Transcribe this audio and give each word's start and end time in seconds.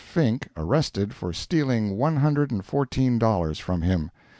Fink, 0.03 0.47
arrested 0.57 1.13
for 1.13 1.31
stealing 1.31 1.95
one 1.95 2.15
hundred 2.15 2.49
and 2.49 2.65
fourteen 2.65 3.19
dollars 3.19 3.59
from 3.59 3.83
him. 3.83 4.09